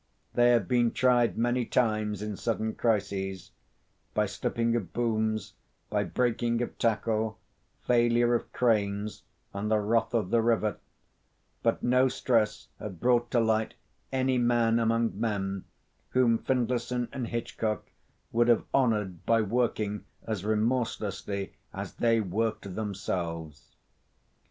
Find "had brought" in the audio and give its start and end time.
12.79-13.29